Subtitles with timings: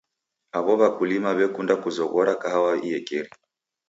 [0.57, 3.29] Aw'o w'akulima w'ekunda kuzoghora kahawa iekeri.